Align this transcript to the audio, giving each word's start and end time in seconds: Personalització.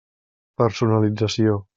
Personalització. 0.61 1.55